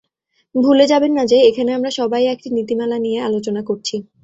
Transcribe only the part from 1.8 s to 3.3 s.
সবাই একটি নীতিমালা নিয়ে